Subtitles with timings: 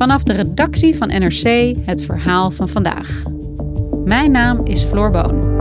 [0.00, 3.22] Vanaf de redactie van NRC het verhaal van vandaag.
[4.04, 5.58] Mijn naam is Floor Boon.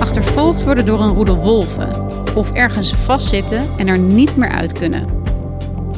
[0.00, 1.88] Achtervolgd worden door een roedel wolven.
[2.34, 5.06] Of ergens vastzitten en er niet meer uit kunnen.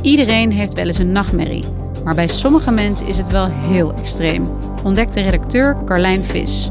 [0.02, 1.64] Iedereen heeft wel eens een nachtmerrie.
[2.04, 4.46] Maar bij sommige mensen is het wel heel extreem.
[4.84, 6.70] Ontdekte redacteur Carlijn Vis.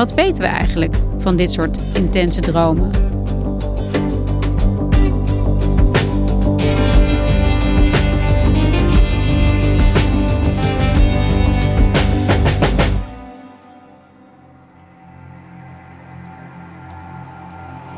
[0.00, 2.90] Wat weten we eigenlijk van dit soort intense dromen?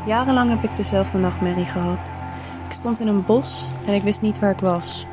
[0.05, 2.17] Jarenlang heb ik dezelfde nachtmerrie gehad.
[2.65, 5.05] Ik stond in een bos en ik wist niet waar ik was.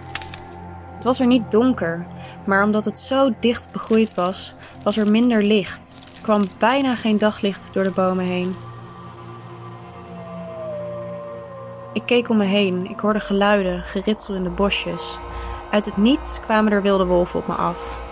[0.95, 2.07] Het was er niet donker,
[2.47, 5.95] maar omdat het zo dicht begroeid was, was er minder licht.
[6.23, 8.55] Kwam bijna geen daglicht door de bomen heen.
[11.93, 15.19] Ik keek om me heen, ik hoorde geluiden, geritsel in de bosjes.
[15.71, 18.09] Uit het niets kwamen er wilde wolven op me af.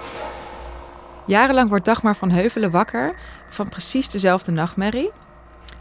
[1.25, 3.15] Jarenlang wordt Dagmar van Heuvelen wakker
[3.49, 5.11] van precies dezelfde nachtmerrie.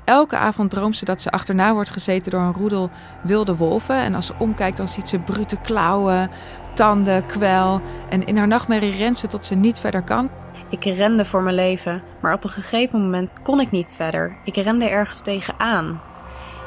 [0.08, 2.90] Elke avond droomt ze dat ze achterna wordt gezeten door een roedel
[3.24, 3.96] wilde wolven.
[3.96, 6.30] En als ze omkijkt, dan ziet ze brute klauwen,
[6.74, 7.82] tanden, kwel.
[8.10, 10.30] En in haar nachtmerrie rent ze tot ze niet verder kan.
[10.70, 14.38] Ik rende voor mijn leven, maar op een gegeven moment kon ik niet verder.
[14.44, 16.02] Ik rende ergens tegenaan.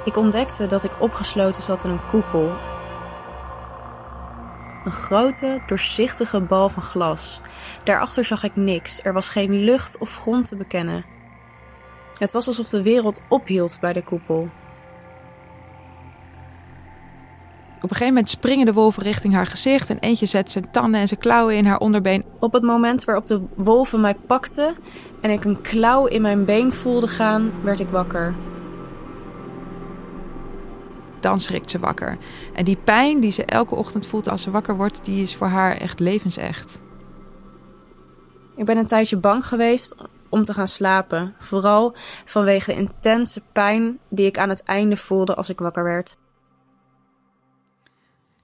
[0.05, 2.53] Ik ontdekte dat ik opgesloten zat in een koepel.
[4.85, 7.41] Een grote, doorzichtige bal van glas.
[7.85, 9.05] Daarachter zag ik niks.
[9.05, 11.05] Er was geen lucht of grond te bekennen.
[12.21, 14.49] Het was alsof de wereld ophield bij de koepel.
[17.77, 21.01] Op een gegeven moment springen de wolven richting haar gezicht en eentje zet zijn tanden
[21.01, 22.25] en zijn klauwen in haar onderbeen.
[22.39, 24.75] Op het moment waarop de wolven mij pakten
[25.21, 28.35] en ik een klauw in mijn been voelde gaan, werd ik wakker.
[31.21, 32.19] Dan schrikt ze wakker.
[32.55, 35.47] En die pijn die ze elke ochtend voelt als ze wakker wordt, die is voor
[35.47, 36.81] haar echt levensecht.
[38.55, 39.97] Ik ben een tijdje bang geweest
[40.31, 41.35] om te gaan slapen.
[41.39, 46.17] Vooral vanwege de intense pijn die ik aan het einde voelde als ik wakker werd.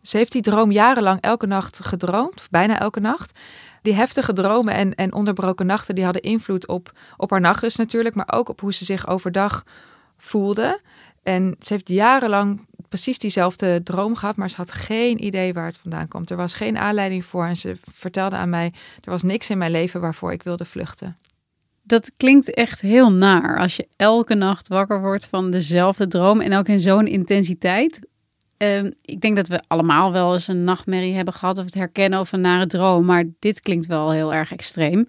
[0.03, 3.39] Ze heeft die droom jarenlang elke nacht gedroomd, of bijna elke nacht.
[3.83, 8.15] Die heftige dromen en, en onderbroken nachten die hadden invloed op, op haar nachtrust natuurlijk,
[8.15, 9.65] maar ook op hoe ze zich overdag
[10.17, 10.81] voelde.
[11.23, 15.77] En ze heeft jarenlang precies diezelfde droom gehad, maar ze had geen idee waar het
[15.77, 16.31] vandaan komt.
[16.31, 18.73] Er was geen aanleiding voor en ze vertelde aan mij,
[19.05, 21.17] er was niks in mijn leven waarvoor ik wilde vluchten.
[21.87, 26.55] Dat klinkt echt heel naar als je elke nacht wakker wordt van dezelfde droom en
[26.55, 28.09] ook in zo'n intensiteit.
[28.57, 32.21] Ehm, ik denk dat we allemaal wel eens een nachtmerrie hebben gehad of het herkennen
[32.21, 35.07] of een nare droom, maar dit klinkt wel heel erg extreem.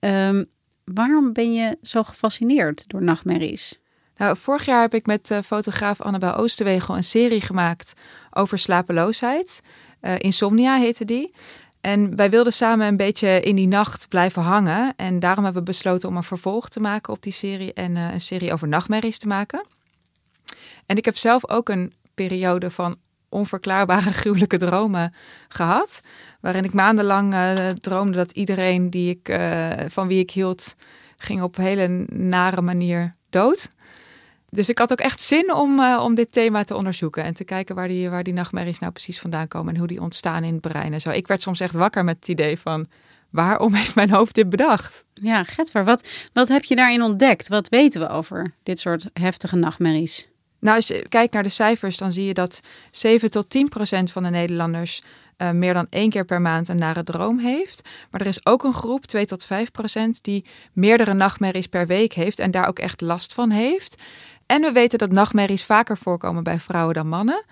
[0.00, 0.44] Ehm,
[0.84, 3.80] waarom ben je zo gefascineerd door nachtmerries?
[4.16, 7.92] Nou, vorig jaar heb ik met uh, fotograaf Annabel Oosterwegel een serie gemaakt
[8.30, 9.60] over slapeloosheid.
[10.00, 11.34] Uh, Insomnia heette die.
[11.84, 14.94] En wij wilden samen een beetje in die nacht blijven hangen.
[14.96, 18.12] En daarom hebben we besloten om een vervolg te maken op die serie en uh,
[18.12, 19.66] een serie over nachtmerries te maken.
[20.86, 22.96] En ik heb zelf ook een periode van
[23.28, 25.14] onverklaarbare gruwelijke dromen
[25.48, 26.02] gehad.
[26.40, 30.76] Waarin ik maandenlang uh, droomde dat iedereen die ik, uh, van wie ik hield,
[31.16, 33.68] ging op hele nare manier dood.
[34.54, 37.44] Dus ik had ook echt zin om, uh, om dit thema te onderzoeken en te
[37.44, 40.52] kijken waar die, waar die nachtmerries nou precies vandaan komen en hoe die ontstaan in
[40.52, 41.10] het brein en zo.
[41.10, 42.86] Ik werd soms echt wakker met het idee van
[43.30, 45.04] waarom heeft mijn hoofd dit bedacht?
[45.12, 47.48] Ja, Getver, wat, wat heb je daarin ontdekt?
[47.48, 50.28] Wat weten we over dit soort heftige nachtmerries?
[50.60, 52.60] Nou, als je kijkt naar de cijfers, dan zie je dat
[52.90, 55.02] 7 tot 10 procent van de Nederlanders
[55.38, 57.88] uh, meer dan één keer per maand een nare droom heeft.
[58.10, 62.12] Maar er is ook een groep, 2 tot 5 procent, die meerdere nachtmerries per week
[62.12, 64.02] heeft en daar ook echt last van heeft.
[64.46, 67.44] En we weten dat nachtmerries vaker voorkomen bij vrouwen dan mannen.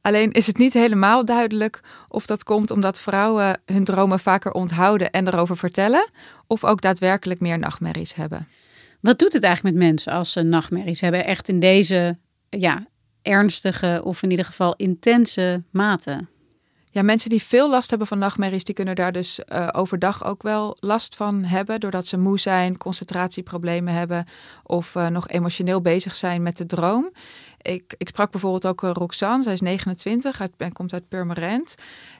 [0.00, 5.10] Alleen is het niet helemaal duidelijk of dat komt omdat vrouwen hun dromen vaker onthouden
[5.10, 6.10] en erover vertellen,
[6.46, 8.48] of ook daadwerkelijk meer nachtmerries hebben.
[9.00, 11.24] Wat doet het eigenlijk met mensen als ze nachtmerries hebben?
[11.24, 12.18] Echt in deze
[12.48, 12.86] ja,
[13.22, 16.26] ernstige of in ieder geval intense mate?
[16.94, 20.42] Ja, mensen die veel last hebben van nachtmerries, die kunnen daar dus uh, overdag ook
[20.42, 21.80] wel last van hebben.
[21.80, 24.26] Doordat ze moe zijn, concentratieproblemen hebben
[24.62, 27.10] of uh, nog emotioneel bezig zijn met de droom.
[27.62, 31.74] Ik, ik sprak bijvoorbeeld ook uh, Roxanne, zij is 29 uit, en komt uit Purmerend.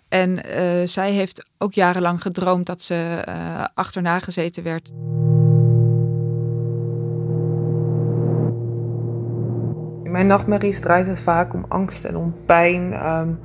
[0.09, 0.41] En
[0.88, 3.25] zij heeft ook jarenlang gedroomd dat ze
[3.75, 4.88] achterna gezeten werd.
[10.05, 13.06] In mijn nachtmerries draait het vaak om angst en om pijn.
[13.06, 13.38] Um,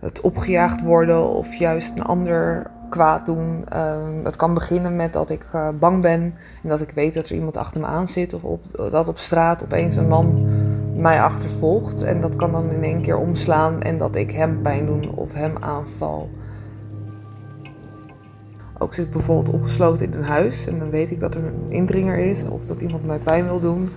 [0.00, 3.64] het opgejaagd worden of juist een ander kwaad doen.
[3.76, 7.28] Um, het kan beginnen met dat ik uh, bang ben en dat ik weet dat
[7.28, 8.60] er iemand achter me aan zit of op,
[8.90, 10.46] dat op straat opeens een man
[10.94, 12.02] mij achtervolgt.
[12.02, 15.32] En dat kan dan in één keer omslaan en dat ik hem pijn doe of
[15.32, 16.28] hem aanval.
[18.78, 21.66] Ook zit ik bijvoorbeeld opgesloten in een huis en dan weet ik dat er een
[21.68, 23.88] indringer is of dat iemand mij pijn wil doen.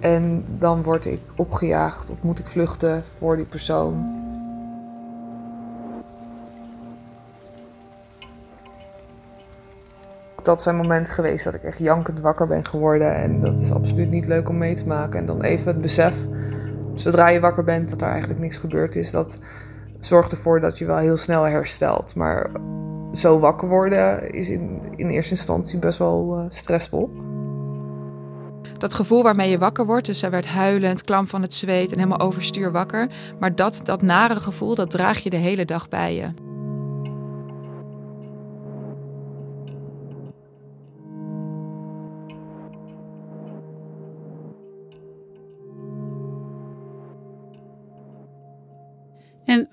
[0.00, 4.19] En dan word ik opgejaagd of moet ik vluchten voor die persoon.
[10.50, 13.14] Dat zijn momenten geweest dat ik echt jankend wakker ben geworden.
[13.14, 15.20] En dat is absoluut niet leuk om mee te maken.
[15.20, 16.14] En dan even het besef,
[16.94, 19.10] zodra je wakker bent, dat er eigenlijk niks gebeurd is.
[19.10, 19.38] Dat
[20.00, 22.14] zorgt ervoor dat je wel heel snel herstelt.
[22.14, 22.50] Maar
[23.12, 27.10] zo wakker worden is in, in eerste instantie best wel uh, stressvol.
[28.78, 31.98] Dat gevoel waarmee je wakker wordt, dus zij werd huilend, klam van het zweet en
[31.98, 33.08] helemaal overstuur wakker.
[33.38, 36.49] Maar dat, dat nare gevoel, dat draag je de hele dag bij je.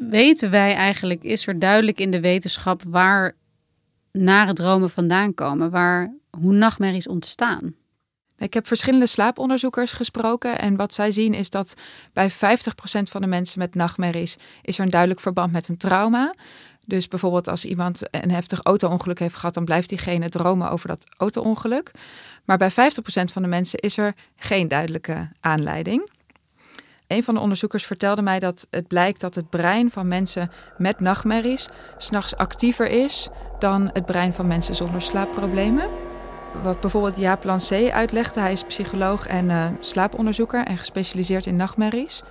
[0.09, 3.35] Weten wij eigenlijk, is er duidelijk in de wetenschap waar
[4.11, 7.75] nare dromen vandaan komen, waar, hoe nachtmerries ontstaan?
[8.37, 11.73] Ik heb verschillende slaaponderzoekers gesproken en wat zij zien is dat
[12.13, 12.33] bij 50%
[13.03, 16.33] van de mensen met nachtmerries is er een duidelijk verband met een trauma.
[16.85, 21.05] Dus bijvoorbeeld als iemand een heftig auto-ongeluk heeft gehad, dan blijft diegene dromen over dat
[21.17, 21.91] auto-ongeluk.
[22.45, 22.73] Maar bij 50%
[23.31, 26.09] van de mensen is er geen duidelijke aanleiding.
[27.07, 30.99] Een van de onderzoekers vertelde mij dat het blijkt dat het brein van mensen met
[30.99, 35.89] nachtmerries s'nachts actiever is dan het brein van mensen zonder slaapproblemen.
[36.63, 42.23] Wat bijvoorbeeld Jaap Lancé uitlegde, hij is psycholoog en uh, slaaponderzoeker en gespecialiseerd in nachtmerries.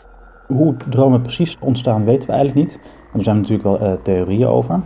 [0.47, 4.47] Hoe dromen precies ontstaan weten we eigenlijk niet, maar er zijn natuurlijk wel uh, theorieën
[4.47, 4.81] over.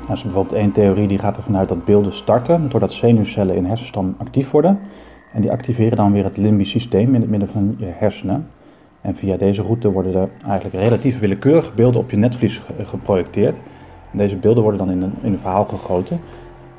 [0.00, 3.64] Nou, is bijvoorbeeld één theorie die gaat ervan uit dat beelden starten doordat zenuwcellen in
[3.64, 4.80] hersenstam actief worden.
[5.32, 8.50] En die activeren dan weer het limbisch systeem in het midden van je hersenen.
[9.06, 13.56] En via deze route worden er eigenlijk relatief willekeurige beelden op je netvlies geprojecteerd.
[14.12, 16.20] Deze beelden worden dan in een, in een verhaal gegoten.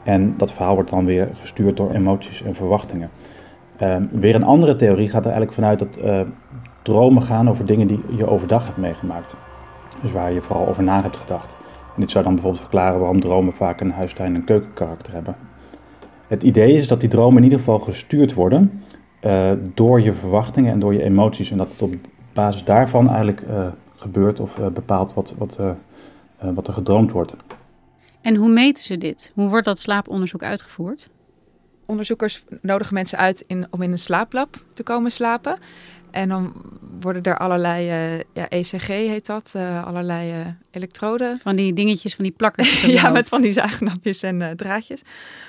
[0.03, 3.09] En dat verhaal wordt dan weer gestuurd door emoties en verwachtingen.
[3.81, 6.21] Uh, weer een andere theorie gaat er eigenlijk vanuit dat uh,
[6.81, 9.35] dromen gaan over dingen die je overdag hebt meegemaakt.
[10.01, 11.57] Dus waar je vooral over na hebt gedacht.
[11.95, 15.35] En dit zou dan bijvoorbeeld verklaren waarom dromen vaak een huistuin- en keukenkarakter hebben.
[16.27, 18.84] Het idee is dat die dromen in ieder geval gestuurd worden
[19.22, 21.51] uh, door je verwachtingen en door je emoties.
[21.51, 21.93] En dat het op
[22.38, 25.72] basis daarvan eigenlijk uh, gebeurt of uh, bepaalt wat, wat, uh,
[26.38, 27.34] wat er gedroomd wordt.
[28.22, 29.32] En hoe meten ze dit?
[29.36, 31.10] Hoe wordt dat slaaponderzoek uitgevoerd?
[31.86, 35.58] Onderzoekers nodigen mensen uit in, om in een slaaplab te komen slapen.
[36.12, 36.53] En dan
[37.01, 37.86] worden er allerlei,
[38.34, 41.39] ja, ECG heet dat, allerlei elektroden.
[41.39, 42.82] Van die dingetjes, van die plakkers.
[43.01, 45.01] ja, met van die zuignapjes en draadjes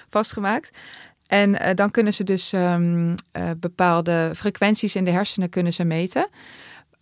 [0.09, 0.79] vastgemaakt.
[1.27, 3.15] En dan kunnen ze dus um,
[3.57, 6.29] bepaalde frequenties in de hersenen kunnen ze meten.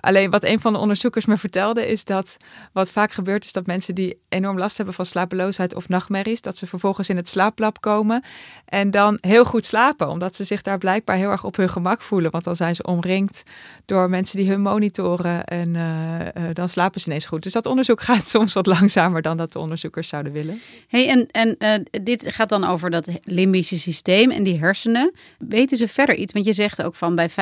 [0.06, 2.36] Alleen wat een van de onderzoekers me vertelde is dat
[2.72, 6.56] wat vaak gebeurt is dat mensen die enorm last hebben van slapeloosheid of nachtmerries, dat
[6.56, 8.24] ze vervolgens in het slaaplab komen
[8.64, 12.02] en dan heel goed slapen, omdat ze zich daar blijkbaar heel erg op hun gemak
[12.02, 12.30] voelen.
[12.30, 13.42] Want dan zijn ze omringd
[13.84, 17.42] door mensen die hun monitoren en uh, uh, dan slapen ze ineens goed.
[17.42, 20.60] Dus dat onderzoek gaat soms wat langzamer dan dat de onderzoekers zouden willen.
[20.88, 25.12] Hey, en en uh, dit gaat dan over dat limbische systeem en die hersenen.
[25.38, 26.32] Weten ze verder iets?
[26.32, 27.34] Want je zegt ook van bij 50%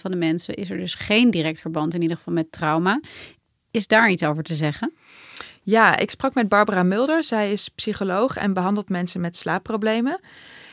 [0.00, 3.00] van de mensen is er dus geen direct verband in ieder geval met trauma.
[3.70, 4.92] Is daar iets over te zeggen?
[5.62, 7.22] Ja, ik sprak met Barbara Mulder.
[7.22, 10.20] Zij is psycholoog en behandelt mensen met slaapproblemen.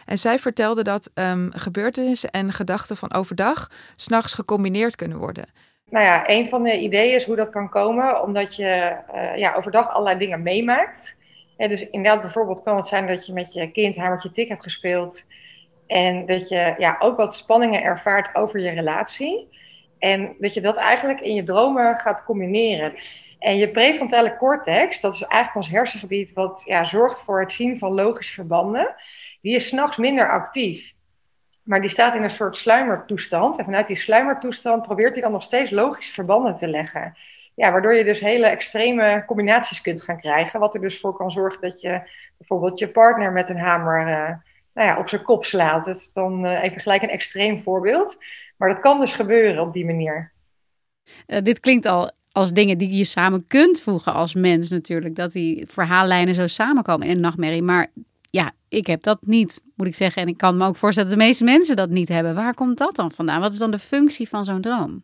[0.05, 5.45] En zij vertelde dat um, gebeurtenissen en gedachten van overdag s'nachts gecombineerd kunnen worden.
[5.89, 9.53] nou ja, een van de ideeën is hoe dat kan komen, omdat je uh, ja,
[9.53, 11.15] overdag allerlei dingen meemaakt.
[11.57, 14.63] Ja, dus inderdaad, bijvoorbeeld kan het zijn dat je met je kind hamertje tik hebt
[14.63, 15.23] gespeeld.
[15.87, 19.49] En dat je ja, ook wat spanningen ervaart over je relatie.
[20.03, 22.93] En dat je dat eigenlijk in je dromen gaat combineren.
[23.39, 27.79] En je prefrontale cortex, dat is eigenlijk ons hersengebied wat ja, zorgt voor het zien
[27.79, 28.95] van logische verbanden,
[29.41, 30.93] die is s'nachts minder actief.
[31.63, 33.57] Maar die staat in een soort sluimertoestand.
[33.57, 37.17] En vanuit die sluimertoestand probeert hij dan nog steeds logische verbanden te leggen.
[37.55, 40.59] Ja, waardoor je dus hele extreme combinaties kunt gaan krijgen.
[40.59, 42.01] Wat er dus voor kan zorgen dat je
[42.37, 44.35] bijvoorbeeld je partner met een hamer uh,
[44.73, 45.85] nou ja, op zijn kop slaat.
[45.85, 48.17] Dat is dan uh, even gelijk een extreem voorbeeld.
[48.57, 50.33] Maar dat kan dus gebeuren op die manier.
[51.27, 55.15] Uh, dit klinkt al als dingen die je samen kunt voegen als mens natuurlijk.
[55.15, 57.61] Dat die verhaallijnen zo samenkomen in een nachtmerrie.
[57.61, 57.87] Maar
[58.21, 60.21] ja, ik heb dat niet, moet ik zeggen.
[60.21, 62.35] En ik kan me ook voorstellen dat de meeste mensen dat niet hebben.
[62.35, 63.41] Waar komt dat dan vandaan?
[63.41, 65.03] Wat is dan de functie van zo'n droom?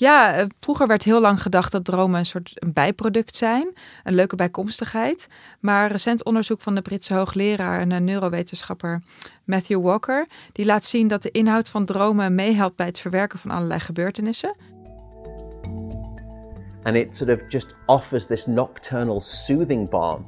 [0.00, 3.72] Ja, eh, vroeger werd heel lang gedacht dat dromen een soort een bijproduct zijn,
[4.04, 5.28] een leuke bijkomstigheid.
[5.58, 9.02] Maar recent onderzoek van de Britse hoogleraar en neurowetenschapper
[9.44, 13.50] Matthew Walker, die laat zien dat de inhoud van dromen meehelpt bij het verwerken van
[13.50, 14.56] allerlei gebeurtenissen.
[16.82, 20.26] And it sort of just offers this nocturnal soothing balm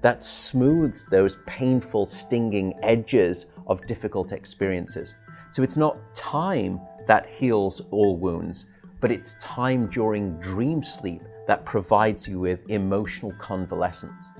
[0.00, 5.16] that smooths those painful, stinging edges of difficult experiences.
[5.50, 8.66] So it's not time that heals all wounds,
[9.04, 14.32] but it's time during dream sleep that provides you with emotional convalescence.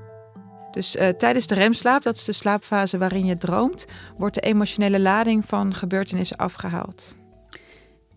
[0.71, 5.01] Dus uh, tijdens de remslaap, dat is de slaapfase waarin je droomt, wordt de emotionele
[5.01, 7.17] lading van gebeurtenissen afgehaald.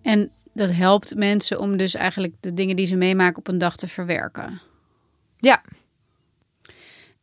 [0.01, 3.75] En dat helpt mensen om dus eigenlijk de dingen die ze meemaken op een dag
[3.75, 4.61] te verwerken.
[5.37, 5.61] Ja,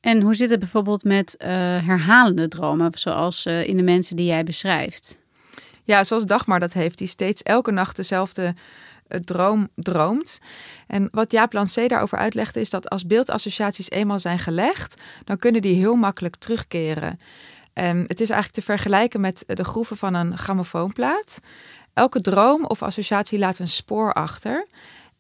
[0.00, 1.48] en hoe zit het bijvoorbeeld met uh,
[1.86, 5.22] herhalende dromen, zoals uh, in de mensen die jij beschrijft?
[5.84, 8.50] Ja, zoals Dagmar dat heeft, die steeds elke nacht dezelfde uh,
[9.08, 10.40] droom droomt.
[10.86, 15.62] En wat Jaap Lancé daarover uitlegde, is dat als beeldassociaties eenmaal zijn gelegd, dan kunnen
[15.62, 17.20] die heel makkelijk terugkeren.
[17.72, 21.38] En het is eigenlijk te vergelijken met de groeven van een grammofoonplaat.
[21.92, 24.66] Elke droom of associatie laat een spoor achter.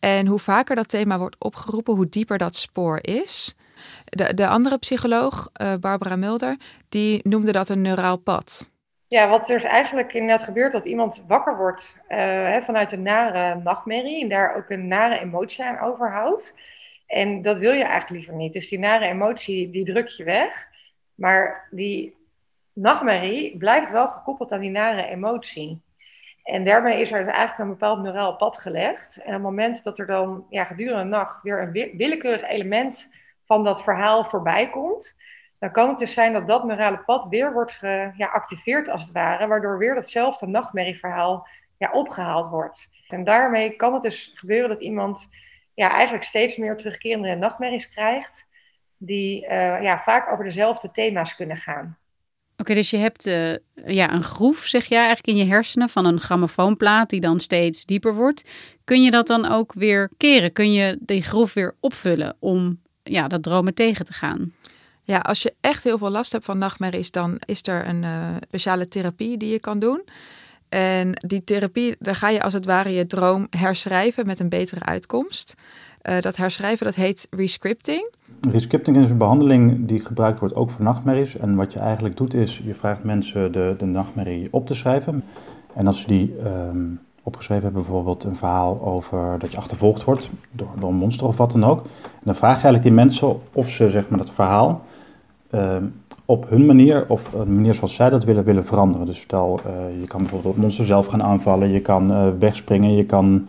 [0.00, 3.54] En hoe vaker dat thema wordt opgeroepen, hoe dieper dat spoor is.
[4.04, 6.56] De, de andere psycholoog, uh, Barbara Mulder,
[6.88, 8.70] die noemde dat een neuraal pad.
[9.14, 13.60] Ja, wat er is eigenlijk inderdaad gebeurt, dat iemand wakker wordt hè, vanuit een nare
[13.60, 16.56] nachtmerrie en daar ook een nare emotie aan overhoudt.
[17.06, 18.52] En dat wil je eigenlijk liever niet.
[18.52, 20.68] Dus die nare emotie, die druk je weg.
[21.14, 22.16] Maar die
[22.72, 25.80] nachtmerrie blijft wel gekoppeld aan die nare emotie.
[26.42, 29.16] En daarmee is er dus eigenlijk een bepaald neuraal pad gelegd.
[29.16, 33.08] En op het moment dat er dan ja, gedurende de nacht weer een willekeurig element
[33.44, 35.16] van dat verhaal voorbij komt,
[35.64, 39.12] dan kan het dus zijn dat dat neurale pad weer wordt geactiveerd ja, als het
[39.12, 41.46] ware, waardoor weer datzelfde nachtmerrieverhaal
[41.78, 42.88] ja, opgehaald wordt.
[43.08, 45.28] En daarmee kan het dus gebeuren dat iemand
[45.74, 48.46] ja, eigenlijk steeds meer terugkerende nachtmerries krijgt,
[48.96, 49.48] die uh,
[49.82, 51.98] ja, vaak over dezelfde thema's kunnen gaan.
[52.56, 56.04] Oké, dus je hebt uh, ja, een groef, zeg je eigenlijk, in je hersenen van
[56.04, 58.50] een grammofoonplaat die dan steeds dieper wordt.
[58.84, 60.52] Kun je dat dan ook weer keren?
[60.52, 64.52] Kun je die groef weer opvullen om ja, dat dromen tegen te gaan.
[65.06, 68.28] Ja, als je echt heel veel last hebt van nachtmerries, dan is er een uh,
[68.48, 70.02] speciale therapie die je kan doen.
[70.68, 74.84] En die therapie, daar ga je als het ware je droom herschrijven met een betere
[74.84, 75.54] uitkomst.
[76.02, 78.12] Uh, dat herschrijven, dat heet rescripting.
[78.50, 81.36] Rescripting is een behandeling die gebruikt wordt ook voor nachtmerries.
[81.36, 85.24] En wat je eigenlijk doet is, je vraagt mensen de, de nachtmerrie op te schrijven.
[85.74, 90.28] En als ze die um, opgeschreven hebben, bijvoorbeeld een verhaal over dat je achtervolgd wordt
[90.50, 91.82] door, een monster of wat dan ook.
[92.22, 94.82] Dan vraag je eigenlijk die mensen of ze zeg maar, dat verhaal
[96.24, 99.06] op hun manier of een manier zoals zij dat willen, willen veranderen.
[99.06, 102.96] Dus stel, uh, je kan bijvoorbeeld het monster zelf gaan aanvallen, je kan uh, wegspringen,
[102.96, 103.48] je kan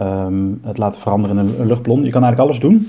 [0.00, 2.04] um, het laten veranderen in een, luchtballon.
[2.04, 2.88] Je kan eigenlijk alles doen.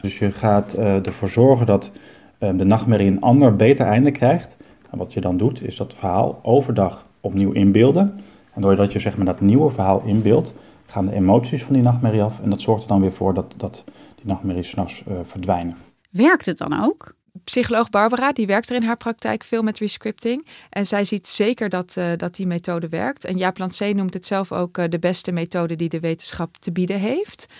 [0.00, 1.90] Dus je gaat uh, ervoor zorgen dat
[2.38, 4.56] de nachtmerrie een ander, beter einde krijgt.
[4.90, 8.20] En wat je dan doet, is dat verhaal overdag opnieuw inbeelden.
[8.52, 10.54] En doordat je zeg maar, dat nieuwe verhaal inbeeldt,
[10.86, 12.40] gaan de emoties van die nachtmerrie af.
[12.42, 13.84] En dat zorgt er dan weer voor dat, dat
[14.14, 15.76] die nachtmerries s'nachts uh, verdwijnen.
[16.10, 17.14] Werkt het dan ook?
[17.44, 20.46] Psycholoog Barbara, die werkt er in haar praktijk veel met rescripting.
[20.70, 23.24] En zij ziet zeker dat, uh, dat die methode werkt.
[23.24, 26.72] En Jaap Lancé noemt het zelf ook uh, de beste methode die de wetenschap te
[26.72, 27.54] bieden heeft.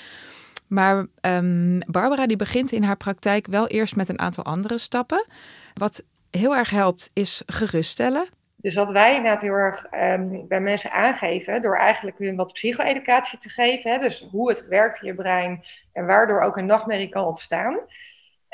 [0.68, 5.26] Maar um, Barbara die begint in haar praktijk wel eerst met een aantal andere stappen.
[5.74, 8.28] Wat heel erg helpt is geruststellen.
[8.56, 13.38] Dus wat wij inderdaad heel erg um, bij mensen aangeven, door eigenlijk hun wat psycho-educatie
[13.38, 17.08] te geven, hè, dus hoe het werkt in je brein en waardoor ook een nachtmerrie
[17.08, 17.78] kan ontstaan,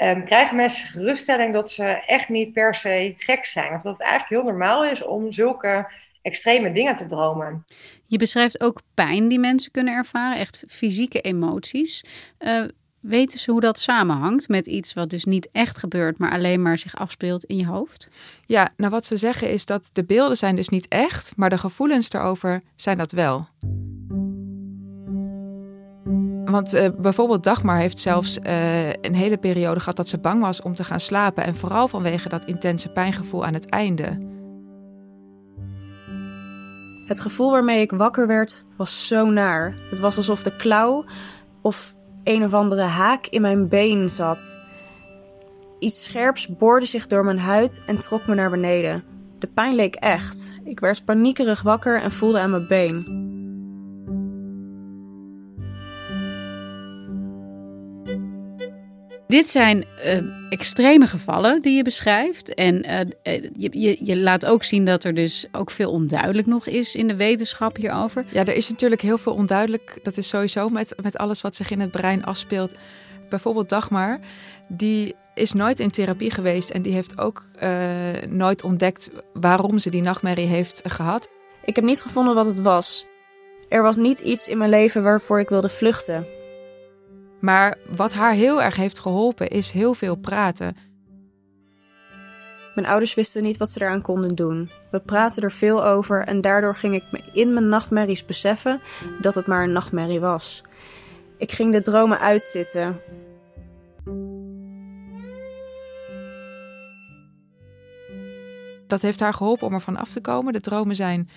[0.02, 3.75] um, krijgen mensen geruststelling dat ze echt niet per se gek zijn.
[3.75, 5.92] Of dat het eigenlijk heel normaal is om zulke
[6.23, 7.64] extreme dingen te dromen.
[8.07, 12.04] Je beschrijft ook pijn die mensen kunnen ervaren, echt fysieke emoties.
[12.38, 12.64] Uh,
[13.00, 16.78] weten ze hoe dat samenhangt met iets wat dus niet echt gebeurt, maar alleen maar
[16.78, 18.11] zich afspeelt in je hoofd?
[18.47, 21.59] Ja, nou wat ze zeggen is dat de beelden zijn dus niet echt, maar de
[21.59, 23.49] gevoelens erover zijn dat wel.
[26.50, 30.62] Want uh, bijvoorbeeld Dagmar heeft zelfs uh, een hele periode gehad dat ze bang was
[30.62, 31.45] om te gaan slapen.
[31.45, 34.28] En vooral vanwege dat intense pijngevoel aan het einde.
[37.07, 39.75] Het gevoel waarmee ik wakker werd was zo naar.
[39.88, 41.04] Het was alsof de klauw
[41.61, 44.61] of een of andere haak in mijn been zat.
[45.78, 49.04] Iets scherps boorde zich door mijn huid en trok me naar beneden.
[49.38, 50.59] De pijn leek echt.
[50.64, 53.20] Ik werd paniekerig wakker en voelde aan mijn been.
[59.31, 60.23] Dit zijn uh,
[60.53, 62.55] extreme gevallen die je beschrijft.
[62.55, 63.01] En uh,
[63.57, 67.09] je, je, je, laat ook zien dat er dus ook veel onduidelijk nog is in
[67.09, 68.25] de wetenschap hierover.
[68.31, 69.99] Ja, er is natuurlijk heel veel onduidelijk.
[70.03, 72.75] Dat is sowieso met, met alles wat zich in het brein afspeelt.
[73.29, 74.21] Bijvoorbeeld Dagmar,
[74.69, 77.71] die is nooit in therapie geweest en die heeft ook uh,
[78.29, 81.29] nooit ontdekt waarom ze die nachtmerrie heeft gehad.
[81.65, 83.07] Ik heb niet gevonden wat het was.
[83.69, 86.27] Er was niet iets in mijn leven waarvoor ik wilde vluchten.
[87.41, 90.77] Maar wat haar heel erg heeft geholpen is heel veel praten.
[92.75, 94.71] Mijn ouders wisten niet wat ze eraan konden doen.
[94.91, 98.81] We praten er veel over en daardoor ging ik me in mijn nachtmerries beseffen
[99.21, 100.63] dat het maar een nachtmerrie was.
[101.39, 103.01] Ik ging de dromen uitzitten.
[108.87, 110.53] Dat heeft haar geholpen om ervan af te komen.
[110.53, 111.29] De dromen zijn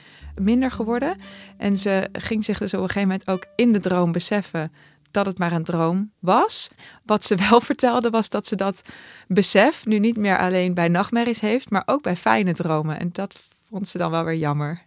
[0.42, 1.18] minder geworden.
[1.58, 4.72] En ze ging zich dus op een gegeven moment ook in de droom beseffen
[5.14, 6.70] dat het maar een droom was.
[7.06, 8.82] Wat ze wel vertelde was dat ze dat
[9.28, 13.00] besef nu niet meer alleen bij nachtmerries heeft, maar ook bij fijne dromen.
[13.00, 14.82] En dat vond ze dan wel weer jammer.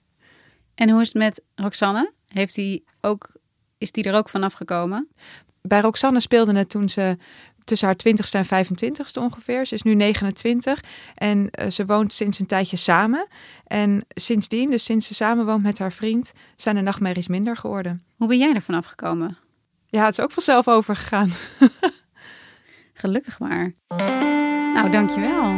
[0.74, 2.12] En hoe is het met Roxanne?
[2.26, 3.28] Heeft die ook,
[3.78, 5.08] is die er ook vanaf gekomen?
[5.62, 7.16] Bij Roxanne speelde het toen ze
[7.64, 9.66] tussen haar 20ste en 25ste ongeveer.
[9.66, 10.80] Ze is nu 29
[11.14, 13.26] en uh, ze woont sinds een tijdje samen.
[13.66, 18.02] En sindsdien, dus sinds ze samen woont met haar vriend, zijn de nachtmerries minder geworden.
[18.16, 19.38] Hoe ben jij er vanaf gekomen?
[19.88, 21.32] Ja, het is ook vanzelf overgegaan.
[22.94, 23.72] Gelukkig maar.
[24.74, 25.54] Nou, dankjewel.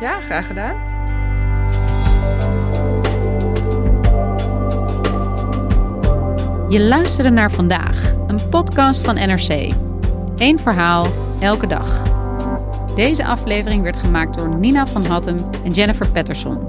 [0.00, 1.04] Ja, graag gedaan.
[6.68, 9.72] Je luisterde naar vandaag, een podcast van NRC.
[10.36, 11.06] Eén verhaal,
[11.40, 12.02] elke dag.
[12.94, 16.66] Deze aflevering werd gemaakt door Nina van Hattem en Jennifer Patterson.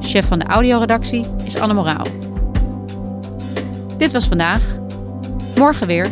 [0.00, 2.06] Chef van de audioredactie is Anne Moraal.
[3.98, 4.77] Dit was vandaag.
[5.58, 6.04] Morgen weer.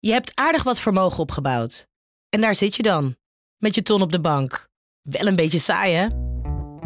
[0.00, 1.86] Je hebt aardig wat vermogen opgebouwd.
[2.28, 3.16] En daar zit je dan,
[3.56, 4.68] met je ton op de bank.
[5.02, 6.06] Wel een beetje saai, hè?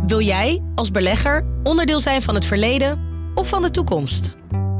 [0.06, 3.00] Wil jij, als belegger, onderdeel zijn van het verleden
[3.34, 4.36] of van de toekomst?